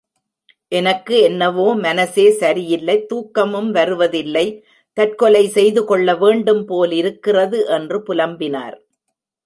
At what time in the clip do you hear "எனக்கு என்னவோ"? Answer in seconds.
0.71-1.65